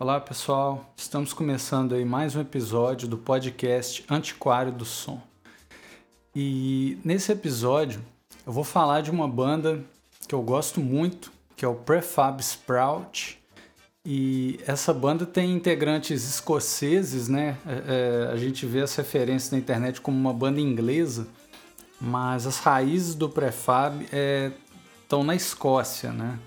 [0.00, 5.20] Olá pessoal, estamos começando aí mais um episódio do podcast Antiquário do Som.
[6.32, 8.00] E nesse episódio
[8.46, 9.84] eu vou falar de uma banda
[10.28, 13.42] que eu gosto muito, que é o Prefab Sprout.
[14.06, 17.56] E essa banda tem integrantes escoceses, né?
[17.66, 21.26] É, é, a gente vê as referências na internet como uma banda inglesa,
[22.00, 24.04] mas as raízes do Prefab
[25.02, 26.38] estão é, na Escócia, né?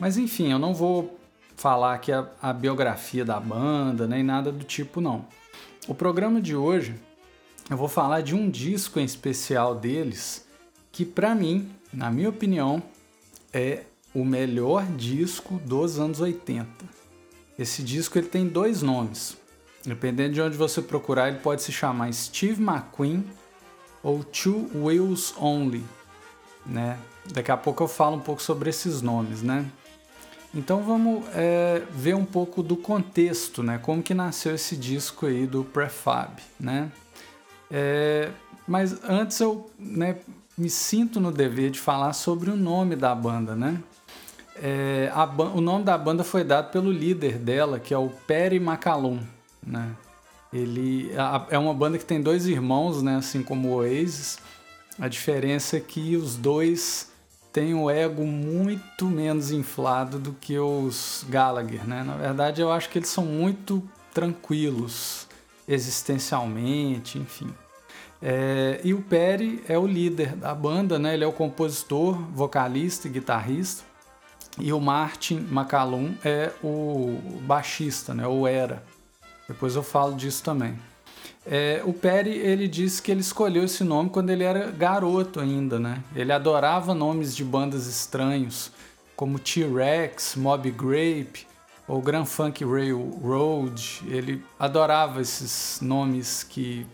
[0.00, 1.16] Mas enfim, eu não vou
[1.58, 5.26] falar aqui a, a biografia da banda, nem nada do tipo, não.
[5.88, 6.94] O programa de hoje
[7.68, 10.46] eu vou falar de um disco em especial deles
[10.90, 12.82] que, para mim, na minha opinião,
[13.52, 13.82] é
[14.14, 16.68] o melhor disco dos anos 80.
[17.58, 19.36] Esse disco ele tem dois nomes.
[19.84, 23.24] Dependendo de onde você procurar, ele pode se chamar Steve McQueen
[24.02, 25.84] ou Two Wheels Only,
[26.64, 26.98] né?
[27.32, 29.66] Daqui a pouco eu falo um pouco sobre esses nomes, né?
[30.54, 33.78] Então vamos é, ver um pouco do contexto, né?
[33.78, 36.90] Como que nasceu esse disco aí do Prefab, né?
[37.70, 38.30] É,
[38.66, 40.16] mas antes eu né,
[40.56, 43.82] me sinto no dever de falar sobre o nome da banda, né?
[44.56, 48.56] É, a, o nome da banda foi dado pelo líder dela, que é o Perry
[48.56, 49.20] McCallum,
[49.64, 49.94] né?
[50.52, 53.16] Ele a, é uma banda que tem dois irmãos, né?
[53.16, 54.38] Assim como o Oasis.
[54.98, 57.12] A diferença é que os dois
[57.52, 62.02] tem o ego muito menos inflado do que os Gallagher, né?
[62.02, 63.82] Na verdade, eu acho que eles são muito
[64.12, 65.26] tranquilos
[65.66, 67.52] existencialmente, enfim.
[68.20, 71.14] É, e o Perry é o líder da banda, né?
[71.14, 73.84] Ele é o compositor, vocalista e guitarrista.
[74.58, 78.26] E o Martin McCallum é o baixista, né?
[78.26, 78.82] Ou era.
[79.46, 80.76] Depois eu falo disso também.
[81.46, 85.78] É, o Perry ele disse que ele escolheu esse nome quando ele era garoto ainda,
[85.78, 86.02] né?
[86.14, 88.70] Ele adorava nomes de bandas estranhos,
[89.16, 91.46] como T-Rex, Mob Grape
[91.86, 94.02] ou Grand Funk Railroad.
[94.06, 96.86] Ele adorava esses nomes que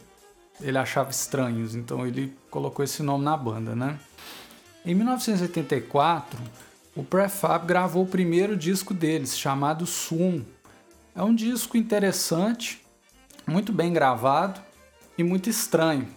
[0.60, 3.98] ele achava estranhos, então ele colocou esse nome na banda, né?
[4.86, 6.38] Em 1984,
[6.94, 10.44] o Prefab gravou o primeiro disco deles, chamado Sum.
[11.16, 12.83] É um disco interessante,
[13.46, 14.60] muito bem gravado
[15.16, 16.08] e muito estranho.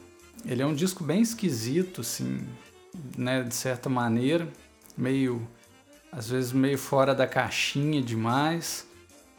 [0.45, 2.39] Ele é um disco bem esquisito, assim,
[3.17, 4.47] né, de certa maneira,
[4.97, 5.47] meio,
[6.11, 8.87] às vezes meio fora da caixinha demais,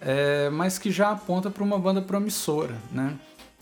[0.01, 3.19] é, mas que já aponta para uma banda promissora, né?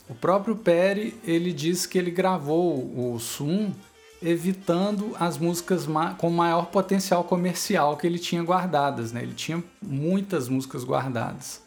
[0.09, 3.73] O próprio Perry, ele diz que ele gravou o Sum
[4.21, 9.21] evitando as músicas ma com maior potencial comercial que ele tinha guardadas, né?
[9.21, 11.61] Ele tinha muitas músicas guardadas.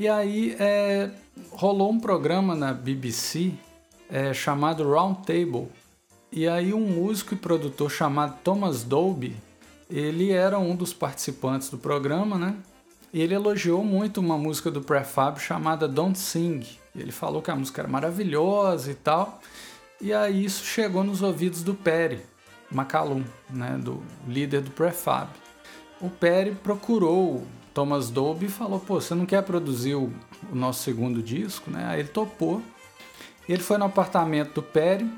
[0.00, 1.10] E aí é,
[1.50, 3.52] rolou um programa na BBC
[4.08, 5.68] é, chamado Round Table.
[6.32, 9.36] E aí um músico e produtor chamado Thomas Dolby,
[9.90, 12.56] ele era um dos participantes do programa, né?
[13.12, 16.66] E ele elogiou muito uma música do Prefab chamada Don't Sing.
[16.96, 19.38] Ele falou que a música era maravilhosa e tal.
[20.00, 22.22] E aí isso chegou nos ouvidos do Perry
[22.72, 25.28] McCallum, né, do líder do Prefab.
[26.00, 30.12] O Perry procurou Thomas Dolby falou: pô, você não quer produzir o,
[30.50, 31.86] o nosso segundo disco, né?
[31.86, 32.62] Aí ele topou.
[33.48, 35.10] Ele foi no apartamento do Perry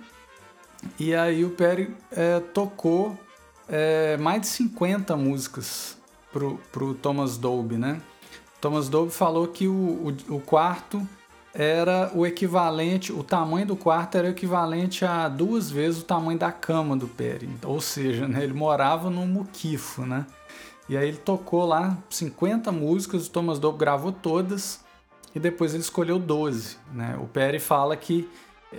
[0.98, 3.18] e aí o Perry é, tocou
[3.68, 5.98] é, mais de 50 músicas
[6.32, 8.00] pro, pro Thomas Dolby, né?
[8.60, 9.72] Thomas Dolby falou que o,
[10.30, 11.06] o, o quarto
[11.54, 16.38] era o equivalente, o tamanho do quarto era o equivalente a duas vezes o tamanho
[16.38, 17.50] da cama do Perry.
[17.64, 20.26] Ou seja, né, ele morava num muquifo, né?
[20.92, 24.84] E aí ele tocou lá 50 músicas, o Thomas Dolby gravou todas
[25.34, 26.76] e depois ele escolheu 12.
[26.92, 27.18] Né?
[27.18, 28.28] O Perry fala que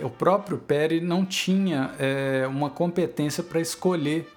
[0.00, 4.32] o próprio Perry não tinha é, uma competência para escolher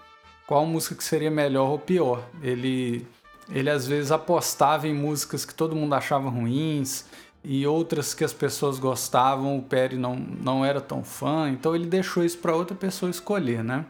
[0.48, 2.28] qual música que seria melhor ou pior.
[2.42, 3.06] Ele,
[3.48, 7.06] ele às vezes apostava em músicas que todo mundo achava ruins
[7.44, 11.86] e outras que as pessoas gostavam, o Perry não, não era tão fã, então ele
[11.86, 13.86] deixou isso para outra pessoa escolher, né?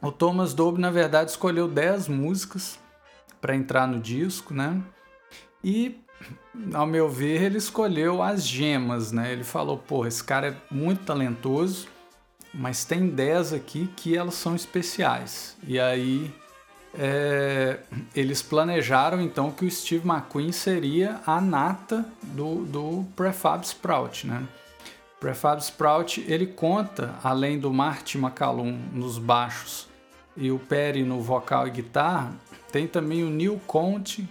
[0.00, 2.83] O Thomas Dolby, na verdade, escolheu 10 músicas
[3.44, 4.80] para entrar no disco, né?
[5.62, 6.00] E,
[6.72, 9.30] ao meu ver, ele escolheu as gemas, né?
[9.30, 11.86] Ele falou, pô, esse cara é muito talentoso,
[12.54, 15.58] mas tem 10 aqui que elas são especiais.
[15.68, 16.34] E aí
[16.94, 17.80] é,
[18.16, 24.42] eles planejaram então que o Steve McQueen seria a nata do, do Prefab Sprout, né?
[25.20, 29.86] Prefab Sprout ele conta, além do Marty McCallum nos baixos
[30.34, 32.32] e o Perry no vocal e guitarra.
[32.74, 34.28] Tem também o Neil Conte,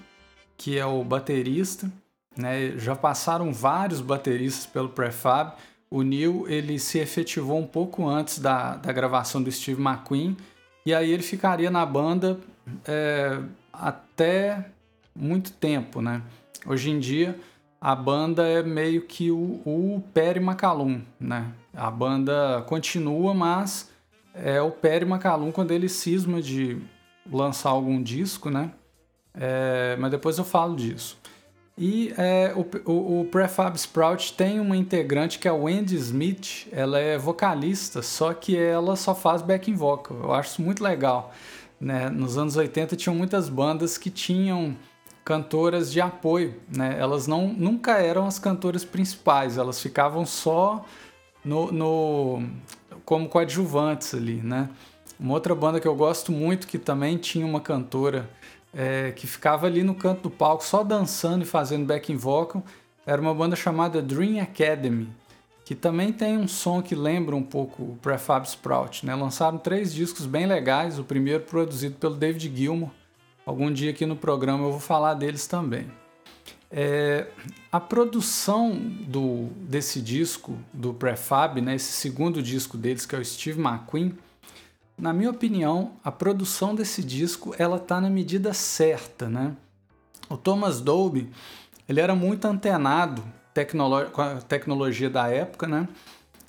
[0.57, 1.89] que é o baterista.
[2.35, 2.77] Né?
[2.77, 5.53] Já passaram vários bateristas pelo Prefab.
[5.89, 10.35] O Neil ele se efetivou um pouco antes da, da gravação do Steve McQueen
[10.85, 12.37] e aí ele ficaria na banda
[12.85, 13.39] é,
[13.71, 14.65] até
[15.15, 16.21] muito tempo, né?
[16.65, 17.39] Hoje em dia
[17.79, 21.49] a banda é meio que o, o Perry McCallum, né?
[21.73, 23.89] A banda continua, mas
[24.35, 26.81] é o Perry McCallum quando ele cisma de
[27.31, 28.71] lançar algum disco, né?
[29.33, 31.17] É, mas depois eu falo disso.
[31.77, 36.67] E é, o, o, o, Prefab Sprout tem uma integrante que é a Wendy Smith.
[36.71, 40.17] Ela é vocalista, só que ela só faz backing vocal.
[40.21, 41.33] Eu acho isso muito legal.
[41.81, 42.09] Né?
[42.09, 44.77] Nos anos 80 tinham muitas bandas que tinham
[45.25, 46.55] cantoras de apoio.
[46.75, 46.95] Né?
[46.99, 50.85] Elas não, nunca eram as cantoras principais, elas ficavam só
[51.43, 52.43] no, no
[53.03, 54.41] como coadjuvantes ali.
[54.43, 54.69] Né?
[55.19, 58.29] Uma outra banda que eu gosto muito, que também tinha uma cantora
[58.73, 62.63] é, que ficava ali no canto do palco só dançando e fazendo backing vocal.
[63.05, 65.09] Era uma banda chamada Dream Academy,
[65.65, 69.05] que também tem um som que lembra um pouco o Prefab Sprout.
[69.05, 69.13] Né?
[69.13, 72.89] Lançaram três discos bem legais, o primeiro produzido pelo David Gilmour.
[73.45, 75.87] Algum dia aqui no programa eu vou falar deles também.
[76.75, 77.27] É,
[77.71, 83.23] a produção do, desse disco, do Prefab, né, esse segundo disco deles, que é o
[83.25, 84.17] Steve McQueen,
[84.97, 89.55] na minha opinião, a produção desse disco ela tá na medida certa, né?
[90.29, 91.29] O Thomas Dolby,
[91.87, 93.23] ele era muito antenado
[94.11, 95.87] com a tecnologia da época, né?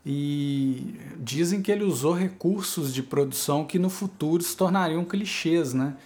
[0.07, 5.97] E dizem que ele usou recursos de produção que no futuro se tornariam clichês, né?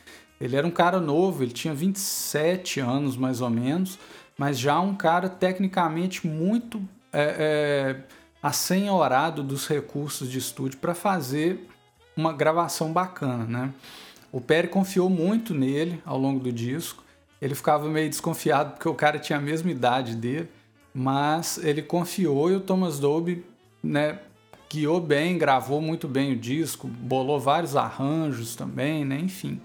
[0.40, 3.98] Ele era um cara novo, ele tinha 27 anos mais ou menos,
[4.36, 6.80] mas já um cara tecnicamente muito
[7.12, 8.04] é, é,
[8.40, 11.68] assenhorado dos recursos de estúdio para fazer
[12.18, 13.72] uma gravação bacana, né?
[14.32, 17.04] O Perry confiou muito nele ao longo do disco.
[17.40, 20.48] Ele ficava meio desconfiado porque o cara tinha a mesma idade dele,
[20.92, 23.44] mas ele confiou e o Thomas Dolby,
[23.80, 24.18] né,
[24.68, 29.20] guiou bem, gravou muito bem o disco, bolou vários arranjos também, né?
[29.20, 29.60] Enfim.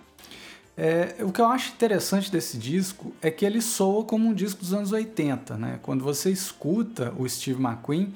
[0.77, 4.61] É, o que eu acho interessante desse disco é que ele soa como um disco
[4.61, 5.79] dos anos 80, né?
[5.81, 8.13] Quando você escuta o Steve McQueen,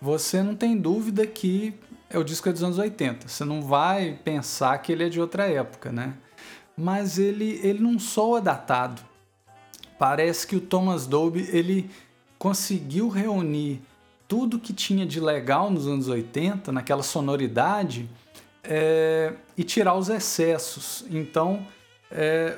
[0.00, 1.74] você não tem dúvida que
[2.10, 3.28] é o disco é dos anos 80.
[3.28, 6.14] Você não vai pensar que ele é de outra época, né?
[6.76, 9.02] Mas ele, ele não soa datado.
[9.98, 11.90] Parece que o Thomas Dolby ele
[12.38, 13.82] conseguiu reunir
[14.28, 18.08] tudo que tinha de legal nos anos 80, naquela sonoridade,
[18.62, 21.04] é, e tirar os excessos.
[21.10, 21.66] Então,
[22.10, 22.56] é,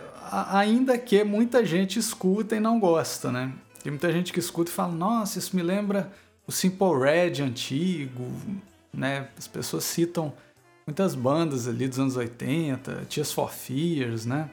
[0.50, 3.52] ainda que muita gente escuta e não gosta, né?
[3.82, 6.12] Tem muita gente que escuta e fala: Nossa, isso me lembra
[6.46, 8.26] o Simple Red antigo,
[8.92, 9.28] né?
[9.38, 10.32] As pessoas citam
[10.86, 14.50] muitas bandas ali dos anos 80, Tears for Fears, né?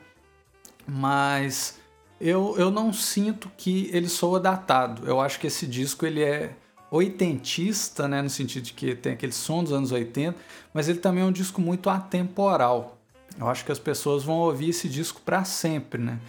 [0.87, 1.79] Mas
[2.19, 5.07] eu, eu não sinto que ele soa datado.
[5.07, 6.55] Eu acho que esse disco ele é
[6.89, 10.37] oitentista, né, no sentido de que tem aquele som dos anos 80,
[10.73, 12.97] mas ele também é um disco muito atemporal.
[13.37, 16.19] Eu acho que as pessoas vão ouvir esse disco para sempre, né?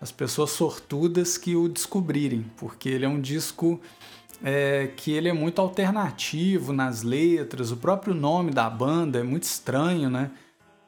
[0.00, 3.80] As pessoas sortudas que o descobrirem, porque ele é um disco
[4.42, 9.44] é que ele é muito alternativo nas letras, o próprio nome da banda é muito
[9.44, 10.30] estranho, né?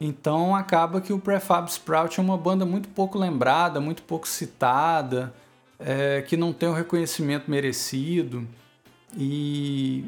[0.00, 5.34] Então acaba que o Prefab Sprout é uma banda muito pouco lembrada, muito pouco citada,
[5.78, 8.46] é, que não tem o reconhecimento merecido.
[9.16, 10.04] E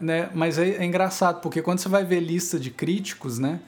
[0.00, 3.60] né, mas é, é, engraçado porque quando você vai ver lista de críticos, né?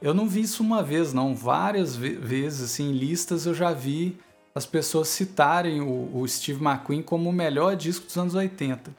[0.00, 1.34] Eu não vi isso uma vez, não.
[1.34, 4.16] Várias vezes, assim, listas eu já vi
[4.56, 8.90] as pessoas citarem o, o, Steve McQueen como o melhor disco dos anos 80.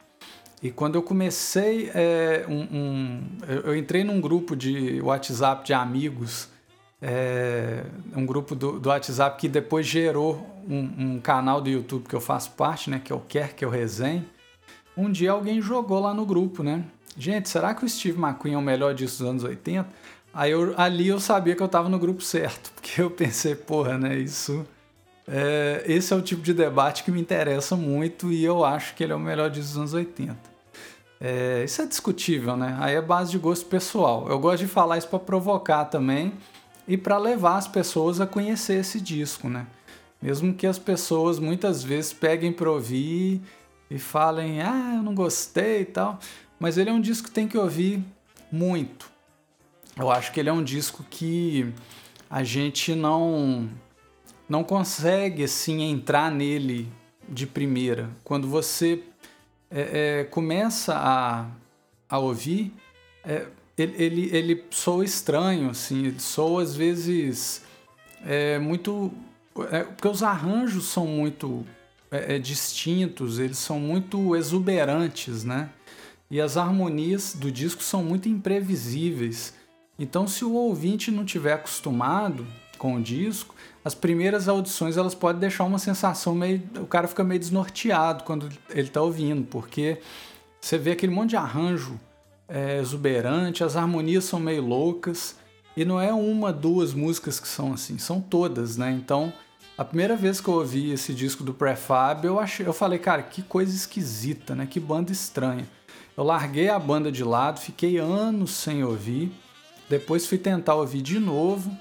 [0.61, 3.23] E quando eu comecei, é, um, um,
[3.65, 6.47] eu entrei num grupo de WhatsApp de amigos,
[7.01, 7.83] é,
[8.15, 12.21] um grupo do, do, WhatsApp que depois gerou um, um, canal do YouTube que eu
[12.21, 14.27] faço parte, né, que eu quero que eu resenhe.
[14.95, 16.83] Um dia alguém jogou lá no grupo, né?
[17.17, 19.89] Gente, será que o Steve McQueen é o melhor disco dos anos 80?
[20.31, 23.97] Aí eu, ali eu sabia que eu estava no grupo certo, porque eu pensei, porra,
[23.97, 24.63] né, isso
[25.29, 29.03] é, esse é o tipo de debate que me interessa muito e eu acho que
[29.03, 30.37] ele é o melhor dos anos 80.
[31.19, 32.77] É, isso é discutível, né?
[32.79, 34.27] Aí é base de gosto pessoal.
[34.29, 36.33] Eu gosto de falar isso para provocar também
[36.87, 39.67] e para levar as pessoas a conhecer esse disco, né?
[40.21, 43.41] Mesmo que as pessoas muitas vezes peguem para ouvir
[43.89, 46.19] e falem, ah, eu não gostei e tal,
[46.59, 48.03] mas ele é um disco que tem que ouvir
[48.51, 49.09] muito.
[49.97, 51.73] Eu acho que ele é um disco que
[52.29, 53.69] a gente não
[54.47, 56.87] não consegue assim entrar nele
[57.27, 58.09] de primeira.
[58.23, 59.03] Quando você
[59.69, 61.47] é, é, começa a,
[62.09, 62.73] a ouvir,
[63.23, 63.45] é,
[63.77, 67.61] ele, ele, ele soa estranho, assim, soa às vezes
[68.25, 69.11] é, muito.
[69.71, 71.65] É, porque os arranjos são muito
[72.11, 75.69] é, distintos, eles são muito exuberantes, né?
[76.29, 79.53] E as harmonias do disco são muito imprevisíveis.
[79.97, 82.45] Então, se o ouvinte não tiver acostumado
[82.77, 83.55] com o disco,
[83.87, 86.61] as primeiras audições elas podem deixar uma sensação meio.
[86.75, 89.99] O cara fica meio desnorteado quando ele está ouvindo, porque
[90.59, 91.97] você vê aquele monte de arranjo
[92.49, 95.37] é, exuberante, as harmonias são meio loucas,
[95.75, 98.91] e não é uma, duas músicas que são assim, são todas, né?
[98.91, 99.31] Então,
[99.77, 103.23] a primeira vez que eu ouvi esse disco do Prefab, eu, achei, eu falei, cara,
[103.23, 104.67] que coisa esquisita, né?
[104.69, 105.65] Que banda estranha.
[106.17, 109.31] Eu larguei a banda de lado, fiquei anos sem ouvir,
[109.87, 111.71] depois fui tentar ouvir de novo,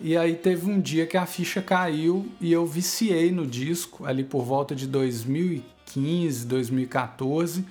[0.00, 4.24] e aí teve um dia que a ficha caiu e eu viciei no disco, ali
[4.24, 7.64] por volta de 2015, 2014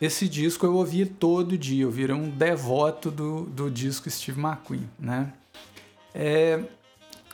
[0.00, 4.88] esse disco eu ouvia todo dia, eu virei um devoto do, do disco Steve McQueen,
[4.98, 5.32] né?
[6.12, 6.60] É,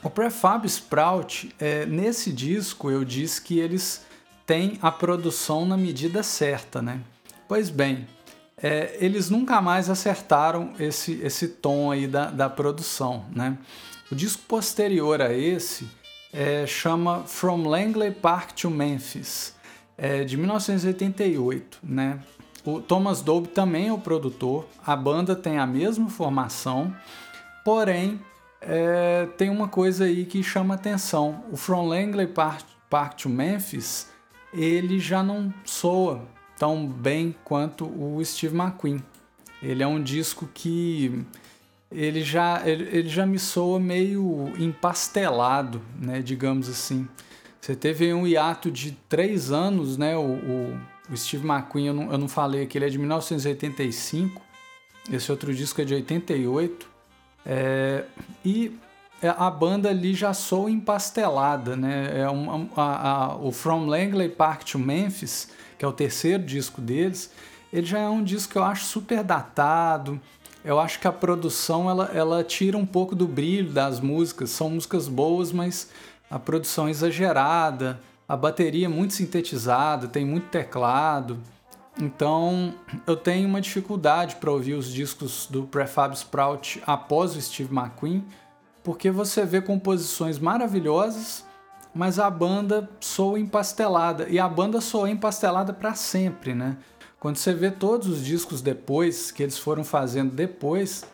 [0.03, 4.05] o Prefab Sprout, é, nesse disco eu disse que eles
[4.45, 7.01] têm a produção na medida certa, né?
[7.47, 8.07] Pois bem,
[8.55, 13.57] é, eles nunca mais acertaram esse, esse tom aí da, da produção, né?
[14.11, 15.87] O disco posterior a esse
[16.33, 19.55] é, chama From Langley Park to Memphis,
[19.97, 22.19] é, de 1988, né?
[22.65, 26.93] O Thomas Dolby também é o produtor, a banda tem a mesma formação,
[27.63, 28.19] porém
[28.59, 31.45] é, tem uma coisa aí que chama atenção.
[31.49, 34.09] O From Langley Park, Park to Memphis,
[34.53, 36.21] ele já não soa
[36.59, 39.01] tão bem quanto o Steve McQueen.
[39.63, 41.25] Ele é um disco que
[41.91, 47.07] ele já, ele, ele já me soa meio empastelado, né, digamos assim.
[47.59, 50.79] Você teve um hiato de três anos, né, o, o
[51.11, 54.41] o Steve McQueen, eu não, eu não falei aqui, ele é de 1985.
[55.11, 56.87] Esse outro disco é de 88.
[57.45, 58.05] É,
[58.45, 58.79] e
[59.21, 62.21] é, a banda ali já soa empastelada, né?
[62.21, 66.79] É um, a, a, o From Langley Park to Memphis, que é o terceiro disco
[66.79, 67.31] deles,
[67.73, 70.19] ele já é um disco que eu acho super datado.
[70.63, 74.49] Eu acho que a produção ela, ela tira um pouco do brilho das músicas.
[74.51, 75.89] São músicas boas, mas
[76.29, 77.99] a produção é exagerada
[78.31, 81.37] a bateria é muito sintetizada, tem muito teclado.
[81.99, 82.73] Então
[83.05, 88.23] eu tenho uma dificuldade para ouvir os discos do Prefab Sprout após o Steve McQueen,
[88.85, 91.45] porque você vê composições maravilhosas,
[91.93, 96.77] mas a banda soa empastelada e a banda soa empastelada para sempre, né?
[97.21, 101.05] Quando você vê todos os discos depois que eles foram fazendo depois,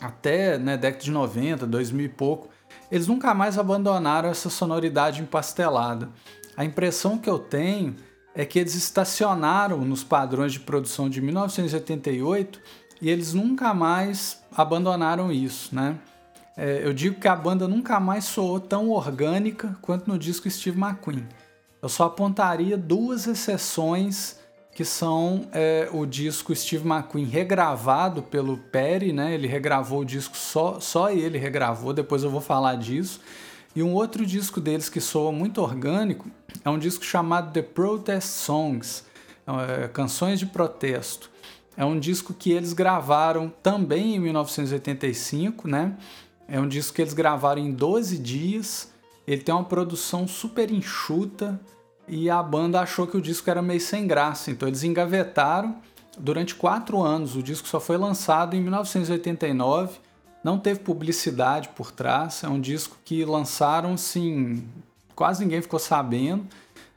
[0.00, 2.48] até né, década de 90, 2000 e pouco,
[2.90, 6.08] eles nunca mais abandonaram essa sonoridade empastelada.
[6.56, 7.94] A impressão que eu tenho
[8.34, 12.58] é que eles estacionaram nos padrões de produção de 1988
[13.02, 15.98] e eles nunca mais abandonaram isso, né?
[16.56, 20.80] É, eu digo que a banda nunca mais soou tão orgânica quanto no disco Steve
[20.80, 21.28] McQueen.
[21.82, 24.42] Eu só apontaria duas exceções
[24.74, 29.32] que são é, o disco Steve McQueen regravado pelo Perry, né?
[29.32, 33.20] Ele regravou o disco só, só ele regravou, depois eu vou falar disso.
[33.74, 36.28] E um outro disco deles que soa muito orgânico
[36.64, 39.04] é um disco chamado The Protest Songs,
[39.46, 41.30] é, Canções de Protesto.
[41.76, 45.96] É um disco que eles gravaram também em 1985, né?
[46.48, 48.92] É um disco que eles gravaram em 12 dias.
[49.26, 51.60] Ele tem uma produção super enxuta
[52.06, 55.76] e a banda achou que o disco era meio sem graça, então eles engavetaram
[56.18, 57.36] durante quatro anos.
[57.36, 60.04] O disco só foi lançado em 1989
[60.44, 64.62] não teve publicidade por trás, é um disco que lançaram assim,
[65.16, 66.46] quase ninguém ficou sabendo.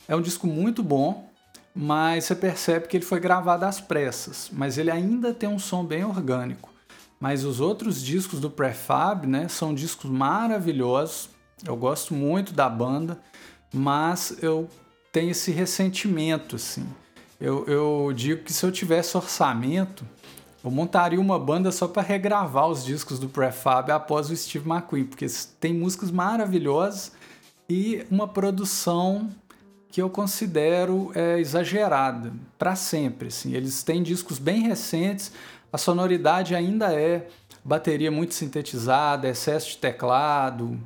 [0.05, 1.31] É um disco muito bom,
[1.73, 5.85] mas você percebe que ele foi gravado às pressas, mas ele ainda tem um som
[5.85, 6.73] bem orgânico.
[7.21, 11.29] Mas os outros discos do Prefab, né, são discos maravilhosos.
[11.65, 13.17] Eu gosto muito da banda,
[13.73, 14.69] mas eu
[15.11, 16.87] tenho esse ressentimento, assim.
[17.39, 20.05] Eu, eu digo que se eu tivesse orçamento,
[20.63, 25.05] eu montaria uma banda só para regravar os discos do Prefab após o Steve McQueen,
[25.05, 25.27] porque
[25.59, 27.11] tem músicas maravilhosas
[27.69, 29.29] e uma produção
[29.89, 33.29] que eu considero é, exagerada para sempre.
[33.29, 33.53] Assim.
[33.53, 35.31] Eles têm discos bem recentes,
[35.71, 37.27] a sonoridade ainda é
[37.63, 40.79] bateria muito sintetizada, excesso de teclado,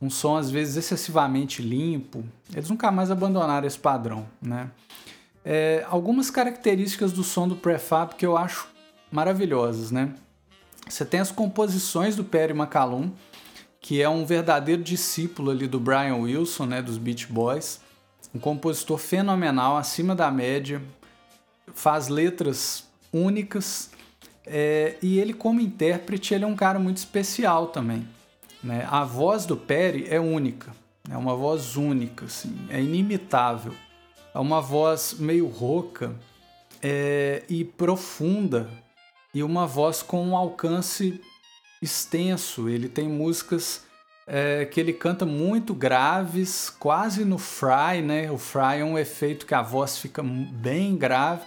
[0.00, 2.24] um som às vezes excessivamente limpo.
[2.52, 4.70] Eles nunca mais abandonaram esse padrão, né?
[5.44, 8.68] É, algumas características do som do prefab que eu acho
[9.10, 10.12] maravilhosas, né?
[10.88, 13.12] Você tem as composições do Perry McCallum,
[13.80, 17.80] que é um verdadeiro discípulo ali do Brian Wilson, né, dos Beach Boys,
[18.34, 20.82] um compositor fenomenal, acima da média,
[21.74, 23.90] faz letras únicas
[24.44, 28.06] é, e ele como intérprete ele é um cara muito especial também.
[28.66, 28.84] Né?
[28.90, 30.72] A voz do Perry é única,
[31.08, 33.72] é uma voz única, assim, é inimitável.
[34.34, 36.14] É uma voz meio rouca
[36.82, 38.68] é, e profunda,
[39.32, 41.20] e uma voz com um alcance
[41.80, 42.68] extenso.
[42.68, 43.84] Ele tem músicas
[44.26, 48.30] é, que ele canta muito graves, quase no fry, né?
[48.30, 51.44] O fry é um efeito que a voz fica bem grave.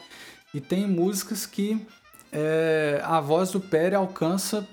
[0.53, 1.85] E tem músicas que
[2.31, 4.65] é, a voz do Perry alcança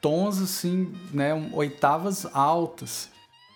[0.00, 1.32] tons assim, né?
[1.52, 3.10] Oitavas altas.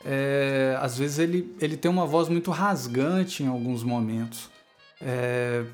[0.05, 4.51] É, às vezes ele, ele tem uma voz muito rasgante em alguns momentos.
[5.01, 5.65] É,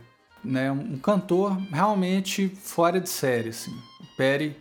[0.42, 3.50] né, um cantor realmente fora de série.
[3.50, 3.72] Assim.
[4.00, 4.56] O Perry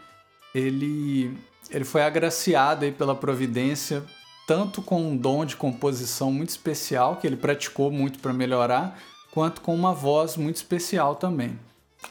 [0.54, 1.38] ele,
[1.70, 4.04] ele foi agraciado aí pela providência
[4.50, 9.62] tanto com um dom de composição muito especial que ele praticou muito para melhorar, quanto
[9.62, 11.60] com uma voz muito especial também.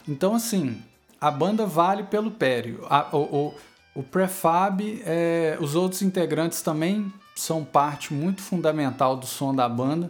[0.07, 0.81] Então assim,
[1.19, 2.79] a banda vale pelo Perry.
[2.89, 3.53] A, o,
[3.99, 10.09] o, prefab, é, os outros integrantes também são parte muito fundamental do som da banda,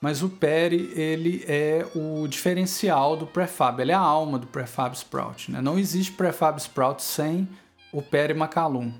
[0.00, 4.94] mas o Perry ele é o diferencial do prefab, ele é a alma do prefab
[4.96, 5.50] Sprout.
[5.50, 5.60] Né?
[5.60, 7.46] Não existe prefab Sprout sem
[7.92, 8.90] o Perry McCallum.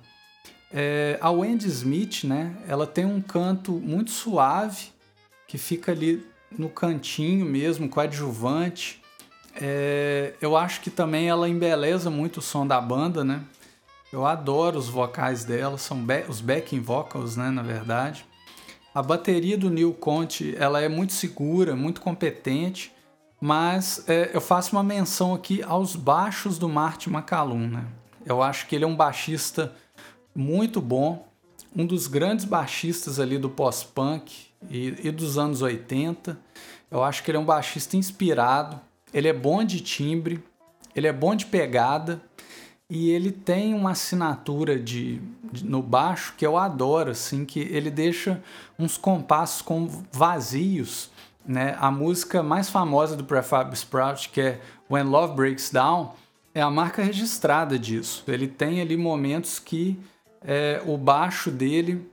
[0.70, 4.88] É, a Wendy Smith, né, ela tem um canto muito suave
[5.48, 9.02] que fica ali no cantinho mesmo, coadjuvante.
[9.58, 13.40] É, eu acho que também ela embeleza muito o som da banda, né?
[14.12, 18.24] Eu adoro os vocais dela, são os backing vocals, né, na verdade.
[18.94, 22.92] A bateria do Neil Conte, ela é muito segura, muito competente,
[23.40, 27.84] mas é, eu faço uma menção aqui aos baixos do Martin McCallum, né?
[28.24, 29.72] Eu acho que ele é um baixista
[30.34, 31.28] muito bom,
[31.74, 36.38] um dos grandes baixistas ali do pós-punk e, e dos anos 80.
[36.90, 38.80] Eu acho que ele é um baixista inspirado,
[39.12, 40.42] ele é bom de timbre,
[40.94, 42.22] ele é bom de pegada,
[42.88, 45.20] e ele tem uma assinatura de,
[45.52, 48.40] de, no baixo que eu adoro, assim, que ele deixa
[48.78, 51.10] uns compassos com vazios,
[51.44, 51.76] né?
[51.80, 56.12] A música mais famosa do Prefab Sprout, que é When Love Breaks Down,
[56.54, 58.22] é a marca registrada disso.
[58.28, 59.98] Ele tem ali momentos que
[60.42, 62.08] é, o baixo dele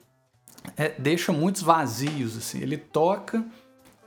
[0.75, 2.59] é, deixa muitos vazios, assim.
[2.59, 3.45] Ele toca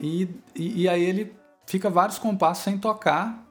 [0.01, 1.33] e, e, e aí ele
[1.65, 3.46] fica vários compassos sem tocar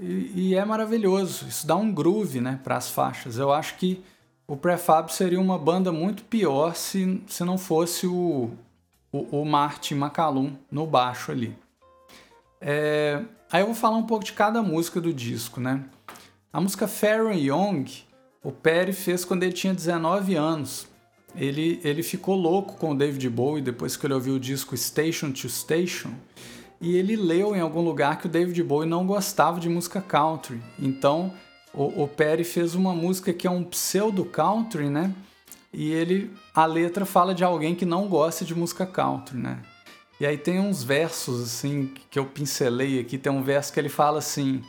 [0.00, 1.46] e, e é maravilhoso.
[1.46, 3.36] Isso dá um groove né, para as faixas.
[3.36, 4.02] Eu acho que
[4.46, 8.50] o Prefab seria uma banda muito pior se, se não fosse o,
[9.12, 11.56] o, o Martin McCallum no baixo ali.
[12.60, 15.84] É, aí eu vou falar um pouco de cada música do disco, né?
[16.52, 17.84] A música Pharaoh Young,
[18.42, 20.88] o Perry fez quando ele tinha 19 anos.
[21.36, 25.30] Ele, ele ficou louco com o David Bowie depois que ele ouviu o disco Station
[25.30, 26.10] to Station
[26.80, 30.60] e ele leu em algum lugar que o David Bowie não gostava de música country.
[30.78, 31.32] Então
[31.74, 35.14] o, o Perry fez uma música que é um pseudo country, né?
[35.72, 39.60] E ele a letra fala de alguém que não gosta de música country, né?
[40.18, 43.88] E aí tem uns versos assim que eu pincelei aqui, tem um verso que ele
[43.88, 44.62] fala assim: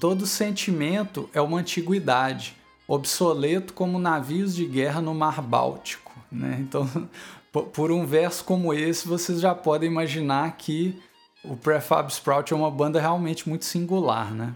[0.00, 2.56] todo sentimento é uma antiguidade,
[2.88, 6.56] obsoleto como navios de guerra no mar Báltico, né?
[6.60, 6.88] Então,
[7.72, 11.00] por um verso como esse, vocês já podem imaginar que
[11.44, 14.54] o Prefab Sprout é uma banda realmente muito singular, né?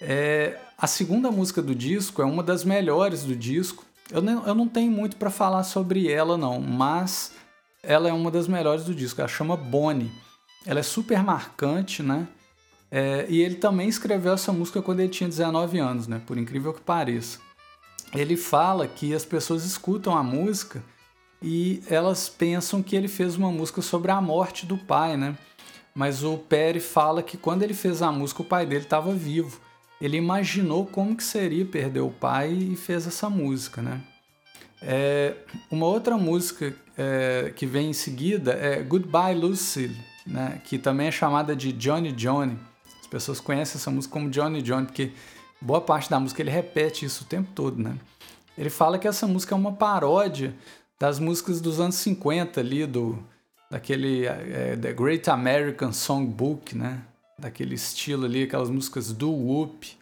[0.00, 3.84] É, a segunda música do disco é uma das melhores do disco.
[4.10, 7.32] Eu não, eu não tenho muito para falar sobre ela, não, mas
[7.82, 9.20] ela é uma das melhores do disco.
[9.20, 10.12] Ela chama Bonnie.
[10.66, 12.28] Ela é super marcante, né?
[12.90, 16.20] É, e ele também escreveu essa música quando ele tinha 19 anos, né?
[16.26, 17.38] Por incrível que pareça.
[18.14, 20.82] Ele fala que as pessoas escutam a música
[21.42, 25.36] e elas pensam que ele fez uma música sobre a morte do pai, né?
[25.94, 29.60] Mas o Perry fala que quando ele fez a música o pai dele estava vivo.
[30.00, 34.00] Ele imaginou como que seria perder o pai e fez essa música, né?
[34.82, 35.36] É,
[35.70, 40.60] uma outra música é, que vem em seguida é Goodbye Lucille, né?
[40.64, 42.58] que também é chamada de Johnny Johnny.
[43.00, 45.12] As pessoas conhecem essa música como Johnny Johnny, porque
[45.60, 47.96] boa parte da música ele repete isso o tempo todo, né?
[48.58, 50.54] Ele fala que essa música é uma paródia
[50.98, 53.18] das músicas dos anos 50 ali, do
[53.70, 57.02] daquele é, The Great American Songbook, né?
[57.38, 59.96] Daquele estilo ali, aquelas músicas do Whoop,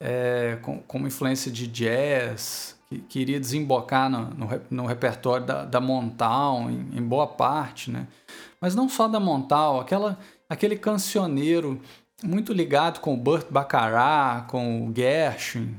[0.00, 5.46] é, com, com uma influência de jazz, que, que iria desembocar no, no, no repertório
[5.46, 8.08] da, da Montal, em, em, boa parte, né?
[8.60, 11.80] Mas não só da Montal, aquela, aquele cancioneiro
[12.22, 15.76] muito ligado com o Burt Bacharach, com o Gershwin,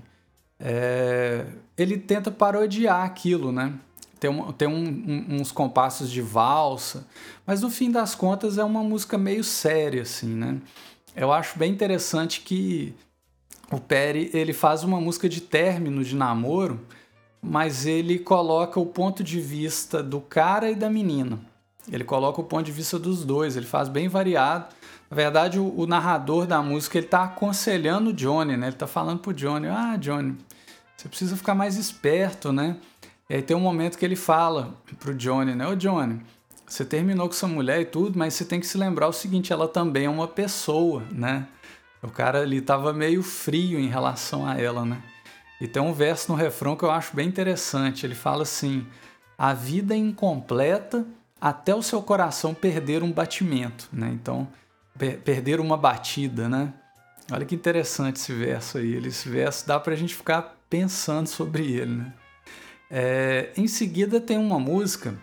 [0.59, 1.45] é,
[1.77, 3.73] ele tenta parodiar aquilo, né?
[4.23, 7.05] Tem, um, tem um, um, uns compassos de valsa,
[7.45, 10.61] mas no fim das contas é uma música meio séria, assim, né?
[11.13, 12.95] Eu acho bem interessante que
[13.69, 16.79] o Perry ele faz uma música de término de namoro,
[17.41, 21.37] mas ele coloca o ponto de vista do cara e da menina.
[21.91, 24.73] Ele coloca o ponto de vista dos dois, ele faz bem variado.
[25.11, 28.67] Na verdade, o, o narrador da música ele está aconselhando o Johnny, né?
[28.67, 30.37] Ele está falando pro Johnny, ah, Johnny,
[30.95, 32.77] você precisa ficar mais esperto, né?
[33.29, 35.67] E aí tem um momento que ele fala pro Johnny, né?
[35.67, 36.21] Ô Johnny,
[36.67, 39.53] você terminou com sua mulher e tudo, mas você tem que se lembrar o seguinte,
[39.53, 41.47] ela também é uma pessoa, né?
[42.01, 45.01] O cara ali tava meio frio em relação a ela, né?
[45.61, 48.05] E tem um verso no refrão que eu acho bem interessante.
[48.05, 48.85] Ele fala assim:
[49.37, 51.05] a vida é incompleta
[51.39, 54.09] até o seu coração perder um batimento, né?
[54.13, 54.47] Então,
[54.97, 56.73] per perder uma batida, né?
[57.31, 58.95] Olha que interessante esse verso aí.
[59.05, 62.13] Esse verso dá pra gente ficar pensando sobre ele, né?
[62.95, 65.15] É, em seguida tem uma música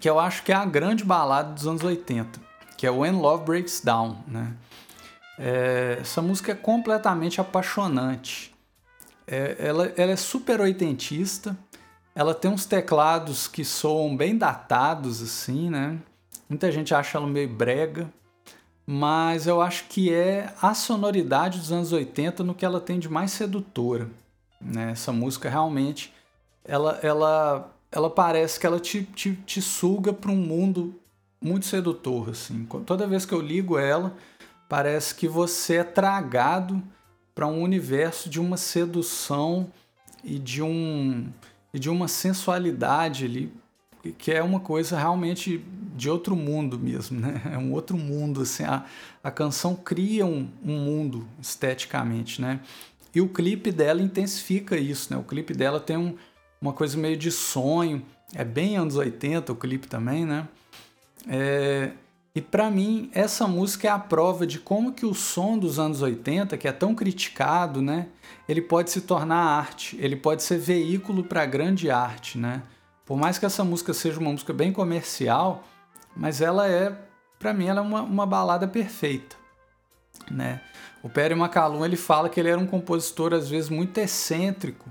[0.00, 2.40] que eu acho que é a grande balada dos anos 80,
[2.76, 4.52] que é When Love Breaks Down, né?
[5.38, 8.52] É, essa música é completamente apaixonante.
[9.24, 11.56] É, ela, ela é super oitentista,
[12.12, 15.96] ela tem uns teclados que soam bem datados, assim, né?
[16.48, 18.12] Muita gente acha ela meio brega,
[18.84, 23.08] mas eu acho que é a sonoridade dos anos 80 no que ela tem de
[23.08, 24.08] mais sedutora.
[24.60, 24.90] Né?
[24.90, 26.12] Essa música realmente,
[26.64, 30.94] ela, ela, ela parece que ela te, te, te suga para um mundo
[31.40, 32.30] muito sedutor.
[32.30, 32.66] Assim.
[32.86, 34.16] Toda vez que eu ligo ela,
[34.68, 36.82] parece que você é tragado
[37.34, 39.70] para um universo de uma sedução
[40.22, 41.28] e de, um,
[41.72, 43.52] e de uma sensualidade ali
[44.12, 45.64] que é uma coisa realmente
[45.96, 47.40] de outro mundo mesmo, né?
[47.52, 48.84] É um outro mundo, assim, a,
[49.22, 52.60] a canção cria um, um mundo esteticamente, né?
[53.14, 55.18] E o clipe dela intensifica isso, né?
[55.18, 56.16] O clipe dela tem um,
[56.64, 58.02] uma coisa meio de sonho,
[58.34, 60.48] é bem anos 80 o clipe também, né?
[61.28, 61.90] É,
[62.34, 66.00] e para mim, essa música é a prova de como que o som dos anos
[66.00, 68.06] 80, que é tão criticado, né?
[68.48, 72.62] Ele pode se tornar arte, ele pode ser veículo para grande arte, né?
[73.04, 75.64] Por mais que essa música seja uma música bem comercial,
[76.16, 76.98] mas ela é,
[77.38, 79.36] para mim, ela é uma, uma balada perfeita,
[80.30, 80.62] né?
[81.02, 84.90] O Perry McCallum ele fala que ele era um compositor às vezes muito excêntrico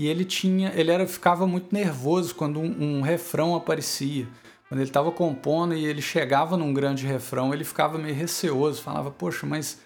[0.00, 4.26] e ele tinha, ele era ficava muito nervoso quando um, um refrão aparecia.
[4.66, 9.10] Quando ele estava compondo e ele chegava num grande refrão, ele ficava meio receoso, falava:
[9.10, 9.78] poxa, mas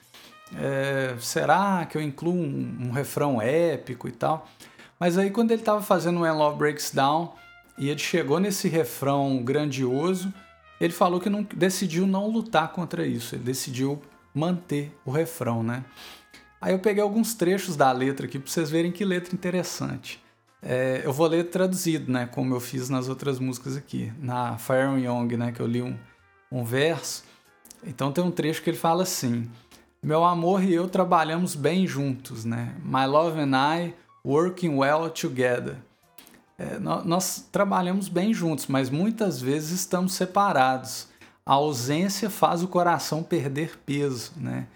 [0.57, 4.49] é, será que eu incluo um, um refrão épico e tal?
[5.01, 7.35] Mas aí quando ele estava fazendo When Love Breaks Down
[7.77, 10.33] e ele chegou nesse refrão grandioso,
[10.81, 14.01] ele falou que não, decidiu não lutar contra isso, ele decidiu
[14.33, 15.85] manter o refrão, né?
[16.65, 20.19] Aí eu peguei alguns trechos da letra aqui para vocês verem que letra interessante.
[20.63, 24.11] É, eu vou ler traduzido, né, como eu fiz nas outras músicas aqui.
[24.19, 25.95] Na Fire Young, né, que eu li um,
[26.51, 27.23] um verso.
[27.87, 29.47] Então tem um trecho que ele fala assim:
[30.03, 32.75] Meu amor e eu trabalhamos bem juntos, né?
[32.83, 35.77] My love and I working well together
[36.59, 41.09] é, nós trabalhamos bem juntos, mas muitas vezes estamos separados.
[41.45, 44.67] A ausência faz o coração perder peso, né?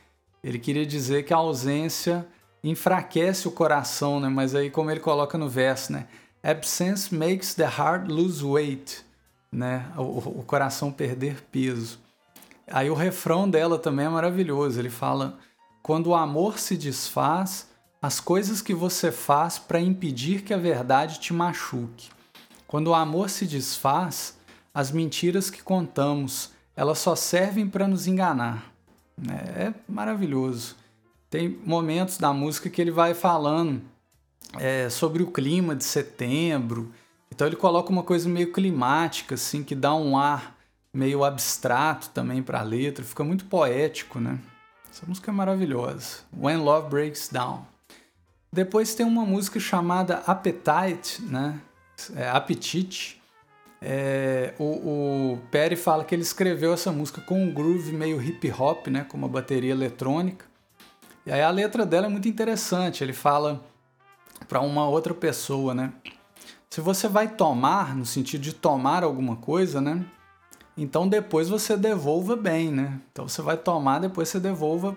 [0.42, 2.26] Ele queria dizer que a ausência
[2.62, 4.28] enfraquece o coração, né?
[4.28, 6.06] Mas aí como ele coloca no verso, né?
[6.42, 9.04] Absence makes the heart lose weight,
[9.50, 9.86] né?
[9.96, 11.98] O, o coração perder peso.
[12.70, 14.78] Aí o refrão dela também é maravilhoso.
[14.78, 15.38] Ele fala:
[15.82, 17.68] quando o amor se desfaz,
[18.00, 22.10] as coisas que você faz para impedir que a verdade te machuque.
[22.66, 24.36] Quando o amor se desfaz,
[24.72, 28.72] as mentiras que contamos, elas só servem para nos enganar.
[29.56, 30.76] É, maravilhoso.
[31.30, 33.82] Tem momentos da música que ele vai falando
[34.58, 36.92] é, sobre o clima de setembro.
[37.32, 40.56] Então ele coloca uma coisa meio climática, assim, que dá um ar
[40.92, 43.04] meio abstrato também para a letra.
[43.04, 44.38] Fica muito poético, né?
[44.90, 46.20] Essa música é maravilhosa.
[46.36, 47.64] When Love Breaks Down.
[48.52, 51.60] Depois tem uma música chamada Appetite, né?
[52.16, 53.20] É, Apetite.
[53.80, 54.64] É, o,
[55.34, 59.04] o Perry fala que ele escreveu essa música com um groove meio hip hop, né?
[59.04, 60.46] Com uma bateria eletrônica.
[61.24, 63.04] E aí a letra dela é muito interessante.
[63.04, 63.62] Ele fala
[64.48, 65.92] para uma outra pessoa, né?
[66.70, 70.04] Se você vai tomar, no sentido de tomar alguma coisa, né?
[70.76, 73.00] Então depois você devolva bem, né?
[73.10, 74.96] Então você vai tomar, depois você devolva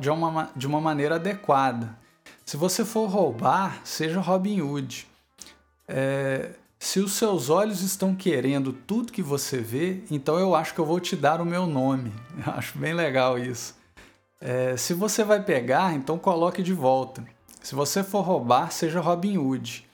[0.00, 1.96] de uma, de uma maneira adequada.
[2.44, 5.06] Se você for roubar, seja Robin Hood.
[5.88, 6.50] É,
[6.82, 10.84] se os seus olhos estão querendo tudo que você vê, então eu acho que eu
[10.84, 12.12] vou te dar o meu nome.
[12.44, 13.76] Eu acho bem legal isso.
[14.40, 17.24] É, se você vai pegar, então coloque de volta.
[17.62, 19.88] Se você for roubar, seja Robin Hood.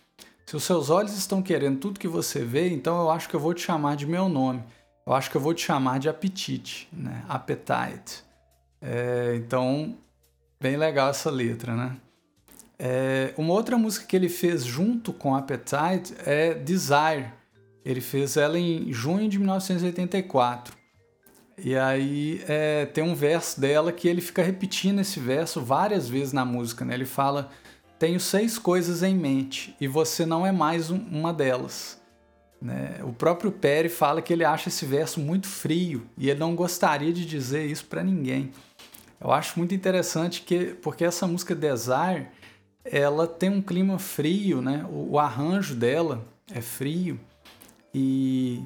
[0.47, 3.41] Se os seus olhos estão querendo tudo que você vê, então eu acho que eu
[3.41, 4.65] vou te chamar de meu nome.
[5.07, 7.23] Eu acho que eu vou te chamar de apetite, né?
[7.29, 8.25] Appetite.
[8.81, 9.95] É, então,
[10.59, 11.99] bem legal essa letra, né?
[12.79, 17.33] É, uma outra música que ele fez junto com Appetite é Desire.
[17.85, 20.77] Ele fez ela em junho de 1984.
[21.65, 26.33] E aí é, tem um verso dela que ele fica repetindo esse verso várias vezes
[26.33, 26.85] na música.
[26.85, 26.95] Né?
[26.95, 27.51] Ele fala
[27.99, 32.01] tenho seis coisas em mente e você não é mais um, uma delas.
[32.63, 33.01] Né?
[33.03, 37.13] O próprio Perry fala que ele acha esse verso muito frio e ele não gostaria
[37.13, 38.53] de dizer isso para ninguém.
[39.21, 42.29] Eu acho muito interessante que porque essa música Desire
[42.85, 44.85] ela tem um clima frio, né?
[44.91, 47.19] O, o arranjo dela é frio
[47.95, 48.63] e,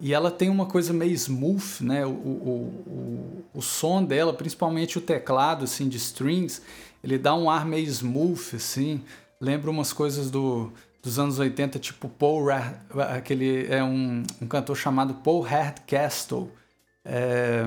[0.00, 2.04] e ela tem uma coisa meio smooth, né?
[2.06, 6.62] O, o, o, o som dela, principalmente o teclado assim de strings,
[7.02, 9.02] ele dá um ar meio smooth assim.
[9.40, 10.72] Lembra umas coisas do
[11.02, 12.46] dos anos 80, tipo Paul,
[13.12, 16.48] aquele é um, um cantor chamado Paul Hardcastle,
[17.04, 17.64] é,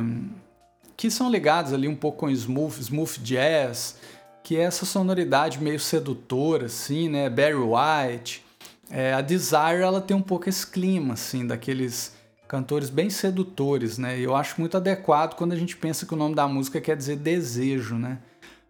[0.96, 3.98] que são ligados ali um pouco com smooth, smooth jazz,
[4.46, 7.28] que é essa sonoridade meio sedutora, assim, né?
[7.30, 8.46] Barry White.
[8.92, 12.14] É, a Desire, ela tem um pouco esse clima, assim, daqueles
[12.48, 14.20] cantores bem sedutores, né?
[14.20, 17.16] Eu acho muito adequado quando a gente pensa que o nome da música quer dizer
[17.16, 18.20] desejo, né?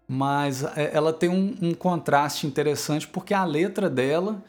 [0.08, 4.44] mas é, ela tem um, um, contraste interessante porque a letra dela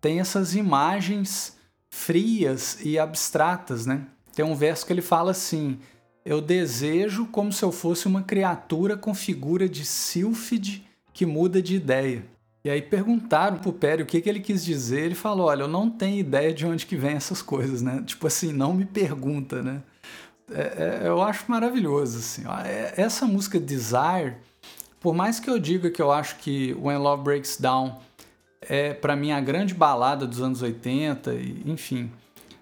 [0.00, 1.56] tem essas imagens
[1.90, 4.06] frias e abstratas, né?
[4.34, 5.80] Tem um verso que ele fala assim:
[6.24, 11.76] Eu desejo como se eu fosse uma criatura com figura de sílfide que muda de
[11.76, 12.24] ideia.
[12.62, 15.00] E aí perguntaram pro Perry o que, que ele quis dizer.
[15.00, 18.02] Ele falou: Olha, eu não tenho ideia de onde que vem essas coisas, né?
[18.04, 19.82] Tipo assim, não me pergunta, né?
[20.52, 22.42] É, é, eu acho maravilhoso, assim.
[22.66, 24.36] É, essa música Desire
[25.00, 27.98] por mais que eu diga que eu acho que When Love Breaks Down
[28.60, 32.12] é para mim a grande balada dos anos 80, e, enfim.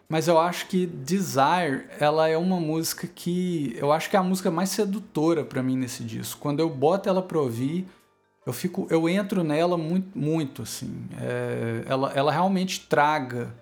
[0.08, 4.22] Mas eu acho que Desire, ela é uma música que eu acho que é a
[4.22, 6.40] música mais sedutora para mim nesse disco.
[6.40, 7.86] Quando eu boto ela para ouvir,
[8.46, 11.06] eu fico, eu entro nela muito, muito assim.
[11.20, 13.54] É, ela, ela realmente traga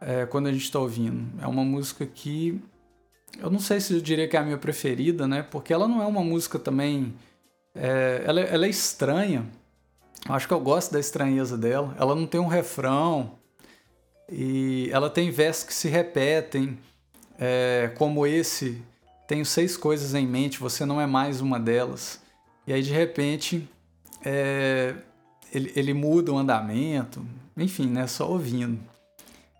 [0.00, 1.26] é, quando a gente está ouvindo.
[1.42, 2.62] É uma música que
[3.38, 5.42] eu não sei se eu diria que é a minha preferida, né?
[5.42, 7.14] Porque ela não é uma música também
[7.74, 9.46] é, ela, ela, é estranha.
[10.28, 11.94] Acho que eu gosto da estranheza dela.
[11.98, 13.38] Ela não tem um refrão
[14.30, 16.78] e ela tem versos que se repetem,
[17.38, 18.82] é, como esse.
[19.26, 22.20] Tenho seis coisas em mente, você não é mais uma delas.
[22.66, 23.68] E aí de repente
[24.24, 24.94] é,
[25.52, 27.24] ele, ele, muda o andamento,
[27.56, 28.06] enfim, né?
[28.06, 28.80] Só ouvindo.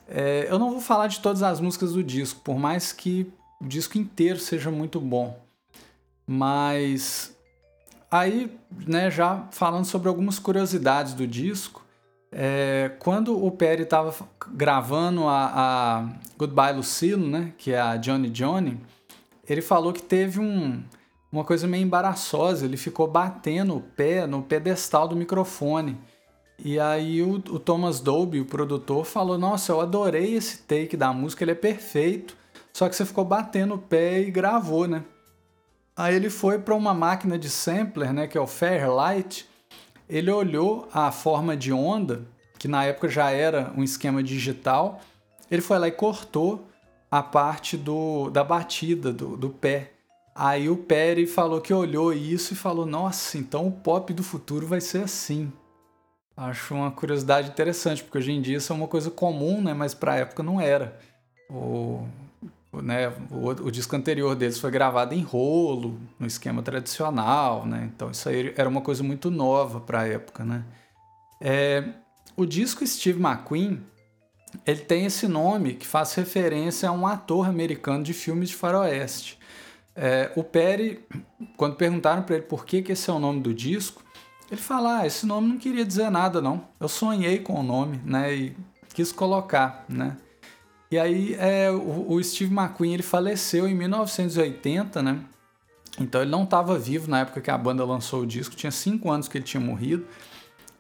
[0.09, 3.31] É, eu não vou falar de todas as músicas do disco, por mais que
[3.61, 5.39] o disco inteiro seja muito bom.
[6.27, 7.35] Mas
[8.11, 8.53] Aí,
[8.87, 11.80] né, já falando sobre algumas curiosidades do disco,
[12.33, 14.14] é, quando o Perry estava
[14.53, 18.81] gravando a, a, Goodbye Lucille, né, que é a Johnny Johnny,
[19.49, 20.83] ele falou que teve um,
[21.33, 25.99] uma coisa meio embaraçosa, ele ficou batendo o pé no pedestal do microfone.
[26.62, 31.12] E aí o, o Thomas Dolby, o produtor, falou: Nossa, eu adorei esse take da
[31.12, 32.37] música, ele é perfeito.
[32.73, 35.03] Só que você ficou batendo o pé e gravou, né?
[35.97, 39.50] Aí ele foi para uma máquina de sampler, né, que é o Fairlight.
[40.11, 42.27] Ele olhou a forma de onda,
[42.59, 45.01] que na época já era um esquema digital.
[45.49, 46.66] Ele foi lá e cortou
[47.09, 49.92] a parte do, da batida do, do pé.
[50.35, 54.66] Aí o Perry falou que olhou isso e falou: Nossa, então o pop do futuro
[54.66, 55.53] vai ser assim.
[56.37, 59.75] Acho uma curiosidade interessante, porque hoje em dia isso é uma coisa comum, né?
[59.75, 60.99] mas para a época não era.
[61.49, 62.07] O,
[62.73, 67.91] né, o, o, disco anterior deles foi gravado em rolo, no esquema tradicional, né?
[67.95, 70.65] Então isso aí era uma coisa muito nova para a época, né?
[71.41, 71.85] É,
[72.37, 73.83] o disco Steve McQueen,
[74.65, 79.39] ele tem esse nome que faz referência a um ator americano de filmes de faroeste.
[79.97, 81.05] É, o Perry,
[81.57, 84.03] quando perguntaram para ele por que, que esse é o nome do disco,
[84.51, 86.69] ele fala, ah, esse nome não queria dizer nada não.
[86.79, 88.35] Eu sonhei com o nome, né?
[88.35, 88.57] E
[88.95, 90.17] quis colocar, né?
[90.90, 95.20] E aí é, o, o, Steve McQueen ele faleceu em 1980, né?
[96.00, 99.11] Então ele não estava vivo na época que a banda lançou o disco, tinha cinco
[99.11, 100.05] anos que ele tinha morrido.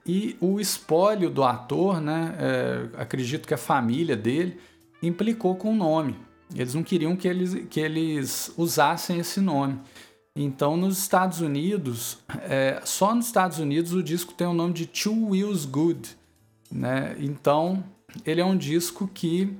[0.04, 2.34] E o espólio do ator, né?
[2.38, 4.58] É, acredito que a família dele
[5.02, 6.16] implicou com o nome.
[6.54, 9.78] Eles não queriam que eles, que eles usassem esse nome.
[10.34, 12.18] Então, nos Estados Unidos,
[12.48, 16.16] é, só nos Estados Unidos o disco tem o nome de Two Wheels Good.
[16.70, 17.16] Né?
[17.18, 17.84] Então,
[18.24, 19.56] ele é um disco que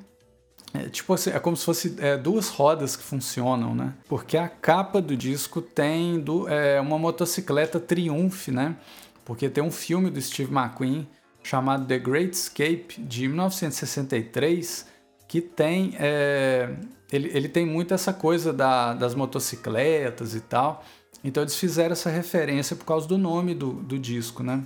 [0.72, 3.92] é, tipo assim, é como se fosse é, duas rodas que funcionam, né?
[4.08, 8.76] Porque a capa do disco tem do, é, uma motocicleta Triumph, né?
[9.24, 11.08] Porque tem um filme do Steve McQueen
[11.42, 14.86] chamado The Great Escape, de 1963,
[15.26, 15.94] que tem...
[15.98, 16.76] É,
[17.10, 20.84] ele, ele tem muito essa coisa da, das motocicletas e tal.
[21.24, 24.62] Então eles fizeram essa referência por causa do nome do, do disco, né?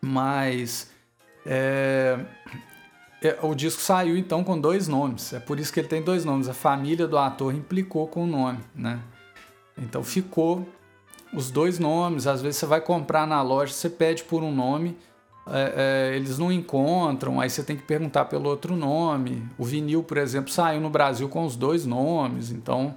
[0.00, 0.90] Mas...
[1.44, 2.18] É,
[3.42, 5.32] o disco saiu então com dois nomes.
[5.32, 6.48] É por isso que ele tem dois nomes.
[6.48, 9.00] A família do ator implicou com o nome, né?
[9.78, 10.66] Então ficou
[11.32, 12.26] os dois nomes.
[12.26, 14.96] Às vezes você vai comprar na loja, você pede por um nome,
[15.48, 19.46] é, é, eles não encontram, aí você tem que perguntar pelo outro nome.
[19.56, 22.94] O vinil, por exemplo, saiu no Brasil com os dois nomes, então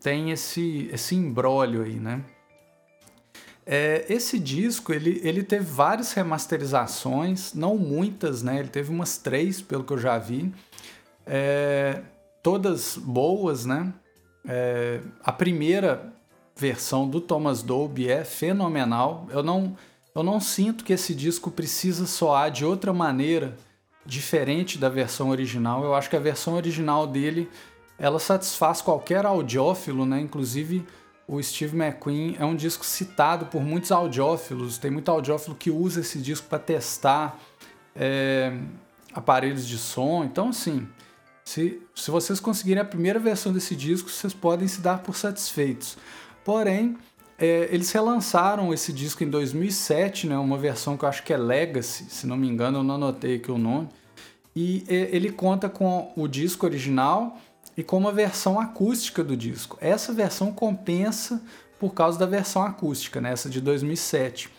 [0.00, 2.22] tem esse, esse imbróglio aí, né?
[3.66, 8.60] É, esse disco ele, ele teve várias remasterizações, não muitas, né?
[8.60, 10.54] Ele teve umas três, pelo que eu já vi,
[11.26, 12.02] é,
[12.42, 13.92] todas boas, né?
[14.48, 16.12] É, a primeira
[16.56, 19.26] versão do Thomas Dolby é fenomenal.
[19.30, 19.76] Eu não
[20.14, 23.54] eu não sinto que esse disco precisa soar de outra maneira
[24.06, 25.84] diferente da versão original.
[25.84, 27.50] Eu acho que a versão original dele
[27.98, 30.20] ela satisfaz qualquer audiófilo, né?
[30.20, 30.86] Inclusive
[31.28, 34.78] o Steve McQueen é um disco citado por muitos audiófilos.
[34.78, 37.38] Tem muito audiófilo que usa esse disco para testar
[37.94, 38.56] é,
[39.12, 40.22] aparelhos de som.
[40.22, 40.86] Então, assim,
[41.44, 45.98] se, se vocês conseguirem a primeira versão desse disco, vocês podem se dar por satisfeitos.
[46.44, 46.96] Porém,
[47.36, 51.36] é, eles relançaram esse disco em 2007, né, uma versão que eu acho que é
[51.36, 53.88] Legacy, se não me engano, eu não anotei aqui o nome.
[54.54, 57.38] E ele conta com o disco original
[57.76, 59.76] e com uma versão acústica do disco.
[59.80, 61.42] Essa versão compensa
[61.78, 64.50] por causa da versão acústica, né, essa de 2007.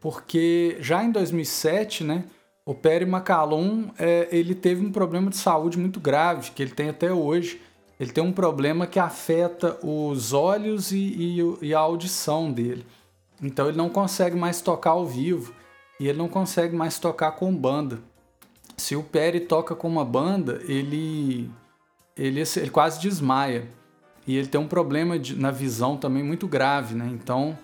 [0.00, 2.24] Porque já em 2007, né,
[2.66, 6.88] o Perry McCallum é, ele teve um problema de saúde muito grave, que ele tem
[6.88, 7.60] até hoje,
[7.98, 12.84] ele tem um problema que afeta os olhos e, e, e, a audição dele.
[13.42, 15.54] Então ele não consegue mais tocar ao vivo
[16.00, 18.00] e ele não consegue mais tocar com banda.
[18.76, 21.48] Se o Perry toca com uma banda, ele,
[22.16, 23.68] ele, ele quase desmaia.
[24.26, 27.08] E ele tem um problema de, na visão também muito grave, né?
[27.12, 27.58] Então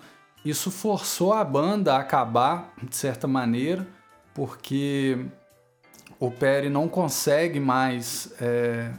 [0.45, 3.87] isso forçou a banda a acabar de certa maneira,
[4.33, 5.25] porque
[6.19, 8.33] o Perry não consegue mais.
[8.39, 8.91] É,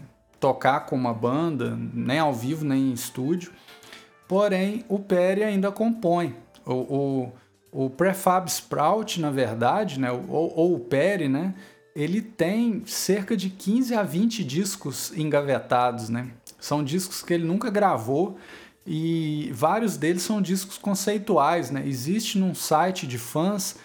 [0.43, 3.53] tocar com uma banda, nem ao vivo, nem em estúdio.
[4.27, 6.35] Porém, o Perry ainda compõe.
[6.67, 7.33] O,
[7.71, 11.55] o, o Prefab Sprout, na verdade, né, ou, ou o Perry, né,
[11.95, 16.09] ele tem cerca de 15 a 20 discos engavetados.
[16.09, 16.29] Né?
[16.59, 18.39] São discos que ele nunca gravou
[18.87, 21.71] e vários deles são discos conceituais.
[21.71, 21.83] Né?
[21.87, 23.77] Existe num site de fãs,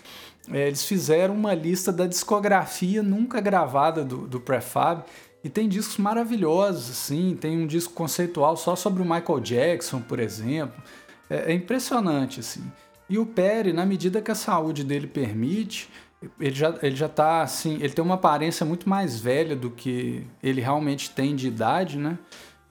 [0.52, 5.04] é, eles fizeram uma lista da discografia nunca gravada do, do Prefab
[5.43, 10.20] e tem discos maravilhosos, assim, tem um disco conceitual só sobre o Michael Jackson, por
[10.20, 10.82] exemplo.
[11.30, 12.63] É, é impressionante, assim.
[13.10, 15.89] E o Perry, na medida que a saúde dele permite,
[16.39, 20.25] ele já, ele já tá assim, ele tem uma aparência muito mais velha do que
[20.41, 22.17] ele realmente tem de idade, né?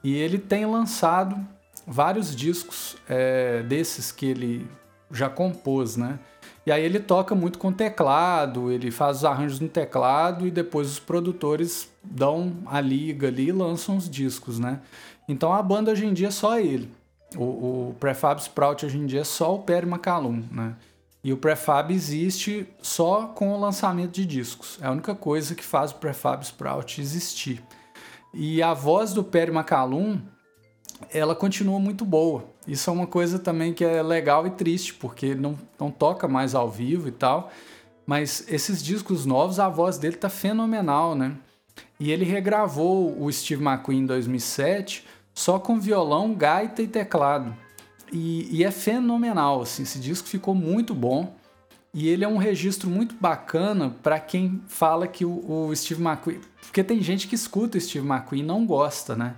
[0.03, 1.37] E ele tem lançado
[1.85, 4.67] vários discos é, desses que ele
[5.11, 6.19] já compôs, né?
[6.65, 10.89] E aí ele toca muito com teclado, ele faz os arranjos no teclado e depois
[10.89, 14.81] os produtores dão a liga ali e lançam os discos, né?
[15.29, 16.91] Então a banda hoje em dia é só ele.
[17.37, 20.75] O, o Prefab Sprout hoje em dia é só o Perry McCallum, né?
[21.27, 24.79] E o Prefab existe só com o lançamento de discos.
[24.81, 27.61] É a única coisa que faz o Prefab Sprout existir.
[28.33, 30.21] E a voz do Perry McCallum,
[31.13, 32.45] ela continua muito boa.
[32.65, 36.55] Isso é uma coisa também que é legal e triste, porque não, não toca mais
[36.55, 37.51] ao vivo e tal.
[38.05, 41.35] Mas esses discos novos, a voz dele tá fenomenal, né?
[41.99, 47.53] E ele regravou o Steve McQueen em 2007 só com violão, gaita e teclado.
[48.11, 51.35] E, e, é fenomenal, assim, esse disco ficou muito bom.
[51.93, 56.41] E ele é um registro muito bacana para quem fala que o, o, Steve McQueen.
[56.61, 59.35] Porque tem gente que escuta o Steve McQueen e não gosta, né?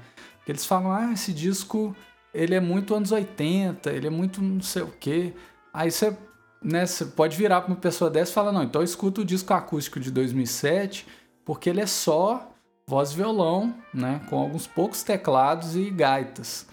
[0.48, 1.96] Eles falam, ah, esse disco
[2.34, 5.34] ele é muito anos 80, ele é muito não sei o quê.
[5.74, 6.16] Aí você,
[6.62, 9.54] né, você pode virar para uma pessoa dessa e falar, não, então escuta o disco
[9.54, 11.08] acústico de 2007,
[11.46, 12.52] porque ele é só
[12.88, 16.68] voz e violão, né, com alguns poucos teclados e gaitas.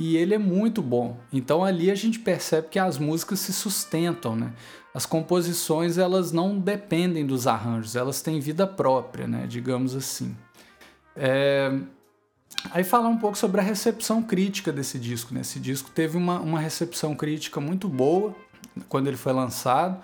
[0.00, 1.18] E ele é muito bom.
[1.30, 4.54] Então ali a gente percebe que as músicas se sustentam, né?
[4.94, 9.46] As composições elas não dependem dos arranjos, elas têm vida própria, né?
[9.46, 10.34] Digamos assim.
[11.14, 11.70] É,
[12.72, 15.32] Aí falar um pouco sobre a recepção crítica desse disco.
[15.32, 15.40] Né?
[15.40, 18.34] Esse disco teve uma, uma recepção crítica muito boa
[18.88, 20.02] quando ele foi lançado.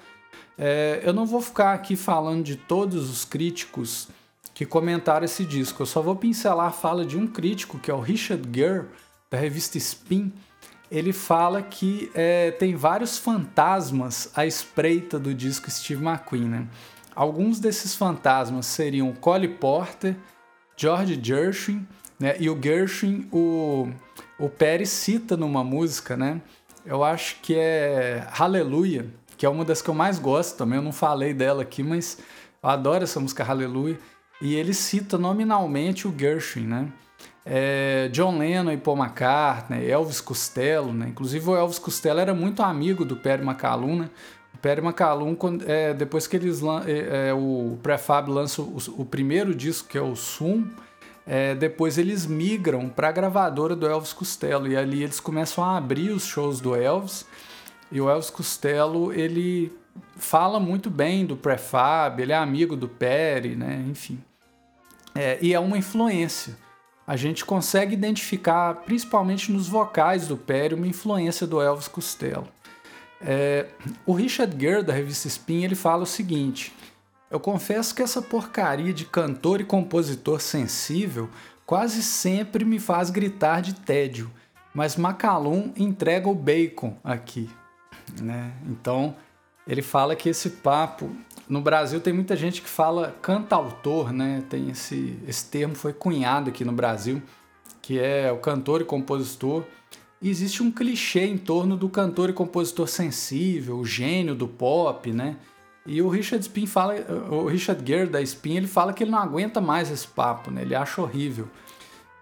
[0.59, 4.09] É, eu não vou ficar aqui falando de todos os críticos
[4.55, 7.95] que comentaram esse disco, eu só vou pincelar a fala de um crítico, que é
[7.95, 8.87] o Richard Gere,
[9.31, 10.33] da revista Spin.
[10.91, 16.45] Ele fala que é, tem vários fantasmas à espreita do disco Steve McQueen.
[16.45, 16.69] Né?
[17.15, 20.17] Alguns desses fantasmas seriam Cole Porter,
[20.77, 21.87] George Gershwin
[22.19, 22.37] né?
[22.39, 23.89] E o Gershwin, o,
[24.39, 26.41] o Pérez cita numa música, né?
[26.85, 29.07] Eu acho que é Hallelujah,
[29.37, 30.77] que é uma das que eu mais gosto também.
[30.77, 32.19] Eu não falei dela aqui, mas
[32.63, 33.99] eu adoro essa música Hallelujah.
[34.41, 36.93] E ele cita nominalmente o Gershwin, né?
[37.49, 41.07] É, John Lennon e Paul McCartney, Elvis Costello, né?
[41.09, 44.11] Inclusive o Elvis Costello era muito amigo do Perry McCallum, né?
[44.53, 49.55] O Perry McCallum, é, depois que eles é, é, o Prefab lança o, o, primeiro
[49.55, 50.67] disco, que é o Sum,
[51.25, 55.77] é, depois eles migram para a gravadora do Elvis Costello e ali eles começam a
[55.77, 57.27] abrir os shows do Elvis.
[57.93, 59.73] E o Elvis Costello, ele
[60.17, 63.85] fala muito bem do Prefab, ele é amigo do Perry, né?
[63.89, 64.19] Enfim.
[65.15, 66.66] É, e é uma influência
[67.07, 72.49] a gente consegue identificar, principalmente nos vocais do Perry, uma influência do Elvis Costello.
[73.21, 73.67] É,
[74.05, 76.75] o Richard Gere, da revista Spin, ele fala o seguinte:
[77.31, 81.31] Eu confesso que essa porcaria de cantor e compositor sensível
[81.65, 84.31] quase sempre me faz gritar de tédio,
[84.75, 87.49] mas Macalum entrega o bacon aqui.
[88.21, 88.53] Né?
[88.67, 89.17] Então,
[89.67, 91.11] ele fala que esse papo
[91.49, 94.43] no Brasil tem muita gente que fala cantautor, né?
[94.49, 97.23] Tem esse, esse termo foi cunhado aqui no Brasil,
[97.81, 99.65] que é o cantor e compositor.
[100.21, 105.13] E existe um clichê em torno do cantor e compositor sensível, o gênio do pop,
[105.13, 105.37] né?
[105.87, 106.95] E o Richard Spin fala,
[107.31, 110.63] o Richard Gere da Spin, ele fala que ele não aguenta mais esse papo, né?
[110.63, 111.49] Ele acha horrível.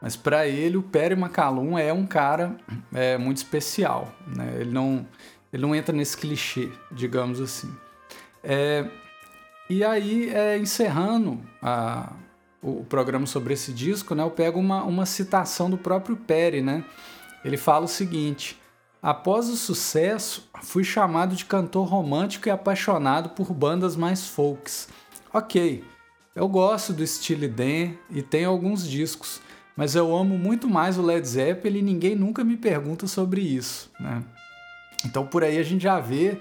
[0.03, 2.59] Mas para ele o Perry McCallum é um cara
[2.93, 4.59] é, muito especial, né?
[4.61, 5.07] Ele não
[5.51, 7.73] ele não entra nesse clichê, digamos assim.
[8.43, 8.87] É,
[9.69, 12.13] e aí, é, encerrando a,
[12.63, 16.85] o programa sobre esse disco, né, eu pego uma, uma citação do próprio Perry, né?
[17.45, 18.59] Ele fala o seguinte:
[19.05, 24.89] Após o sucesso, fui chamado de cantor romântico e apaixonado por bandas mais folks.
[25.31, 25.85] Ok,
[26.35, 29.43] eu gosto do estilo Dan e tenho alguns discos,
[29.77, 33.91] mas eu amo muito mais o Led Zeppelin e ninguém nunca me pergunta sobre isso,
[34.01, 34.23] né?
[35.05, 36.39] Então por aí a gente já vê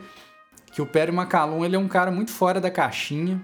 [0.74, 3.42] que o Perry McCallum ele é um cara muito fora da caixinha.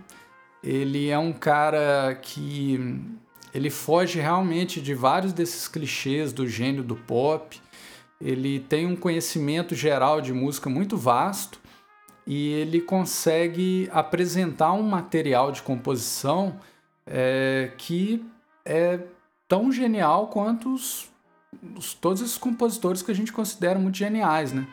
[0.64, 3.00] Ele é um cara que
[3.54, 7.62] ele foge realmente de vários desses clichês do gênio do pop.
[8.20, 11.60] Ele tem um conhecimento geral de música muito vasto
[12.26, 16.60] e ele consegue apresentar um material de composição
[17.06, 18.26] é, que
[18.66, 19.00] é
[19.48, 21.10] tão genial quanto os,
[21.76, 24.68] os, todos esses compositores que a gente considera muito geniais, né?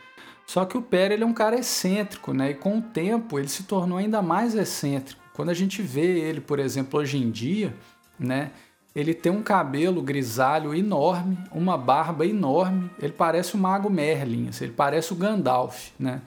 [0.46, 2.50] Só que o Perry ele é um cara excêntrico, né?
[2.50, 5.20] E com o tempo ele se tornou ainda mais excêntrico.
[5.34, 7.74] Quando a gente vê ele, por exemplo, hoje em dia,
[8.18, 8.52] né?
[8.94, 12.90] Ele tem um cabelo grisalho enorme, uma barba enorme.
[12.98, 16.22] Ele parece o Mago Merlin, assim, ele parece o Gandalf, né?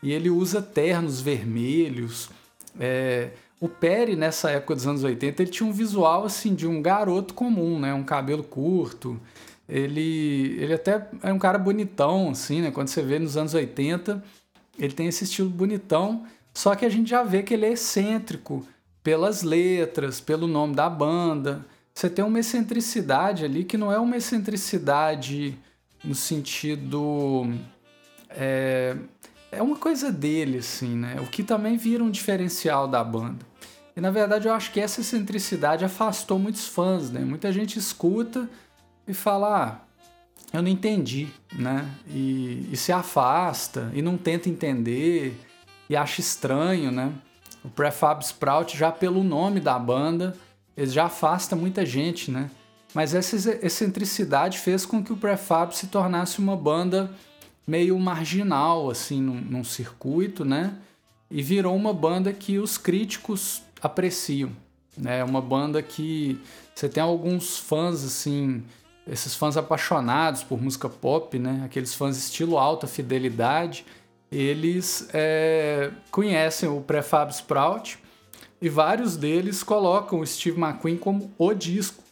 [0.00, 2.30] E ele usa ternos vermelhos.
[2.78, 3.30] É...
[3.58, 7.32] O Perry, nessa época dos anos 80, ele tinha um visual assim de um garoto
[7.32, 7.94] comum, né?
[7.94, 9.20] Um cabelo curto,
[9.68, 12.70] ele, ele até é um cara bonitão, assim, né?
[12.70, 14.22] Quando você vê nos anos 80,
[14.78, 18.66] ele tem esse estilo bonitão, só que a gente já vê que ele é excêntrico
[19.02, 21.64] pelas letras, pelo nome da banda.
[21.94, 25.58] Você tem uma excentricidade ali que não é uma excentricidade
[26.04, 27.52] no sentido.
[28.30, 28.96] É,
[29.50, 31.16] é uma coisa dele, assim, né?
[31.20, 33.44] O que também vira um diferencial da banda.
[33.94, 37.20] E na verdade eu acho que essa excentricidade afastou muitos fãs, né?
[37.20, 38.48] Muita gente escuta
[39.06, 39.92] e fala, ah,
[40.52, 41.88] eu não entendi, né?
[42.08, 45.34] E, e, se afasta e não tenta entender
[45.88, 47.12] e acha estranho, né?
[47.64, 50.36] O Prefab Sprout, já pelo nome da banda,
[50.76, 52.50] ele já afasta muita gente, né?
[52.94, 57.10] Mas essa excentricidade fez com que o Prefab se tornasse uma banda
[57.66, 60.74] meio marginal, assim, num, num circuito, né?
[61.30, 64.50] E virou uma banda que os críticos apreciam,
[64.98, 65.24] né?
[65.24, 66.38] Uma banda que
[66.74, 68.62] você tem alguns fãs, assim,
[69.06, 71.62] esses fãs apaixonados por música pop, né?
[71.64, 73.84] Aqueles fãs estilo alta fidelidade,
[74.30, 77.98] eles é, conhecem o Prefab Sprout
[78.60, 82.02] e vários deles colocam o Steve McQueen como o disco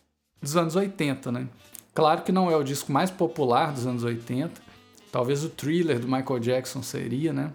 [0.42, 1.46] dos anos 80, né?
[1.94, 4.60] Claro que não é o disco mais popular dos anos 80,
[5.10, 7.52] talvez o Thriller do Michael Jackson seria, né?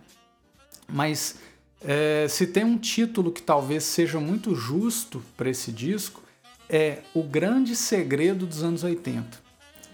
[0.88, 1.40] Mas
[1.84, 6.24] é, se tem um título que talvez seja muito justo para esse disco,
[6.70, 9.26] é o grande segredo dos anos 80.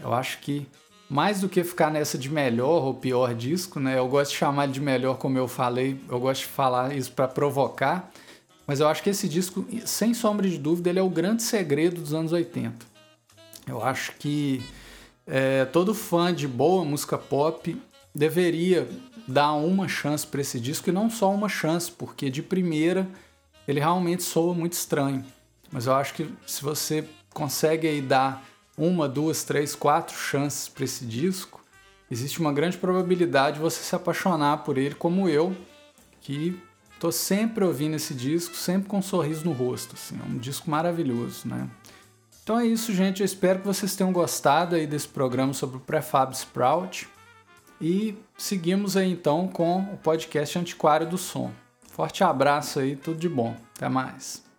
[0.01, 0.67] Eu acho que
[1.09, 3.97] mais do que ficar nessa de melhor ou pior disco, né?
[3.97, 7.27] Eu gosto de chamar de melhor, como eu falei, eu gosto de falar isso para
[7.27, 8.09] provocar,
[8.65, 11.99] mas eu acho que esse disco, sem sombra de dúvida, ele é o grande segredo
[11.99, 12.85] dos anos 80.
[13.67, 14.63] Eu acho que
[15.27, 17.77] é, todo fã de boa música pop
[18.15, 18.87] deveria
[19.27, 23.07] dar uma chance para esse disco e não só uma chance, porque de primeira
[23.67, 25.25] ele realmente soa muito estranho.
[25.71, 28.43] Mas eu acho que se você consegue aí dar
[28.77, 31.63] uma, duas, três, quatro chances para esse disco,
[32.09, 35.55] existe uma grande probabilidade de você se apaixonar por ele, como eu,
[36.19, 36.59] que
[36.99, 39.95] tô sempre ouvindo esse disco, sempre com um sorriso no rosto.
[39.95, 41.69] Assim, é um disco maravilhoso, né?
[42.43, 43.21] Então é isso, gente.
[43.21, 47.07] Eu espero que vocês tenham gostado aí desse programa sobre o Prefab Sprout.
[47.79, 51.51] E seguimos aí então com o podcast Antiquário do Som.
[51.89, 53.55] Forte abraço aí, tudo de bom.
[53.75, 54.50] Até mais.